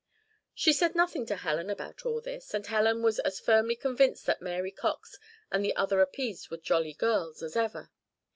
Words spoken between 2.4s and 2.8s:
and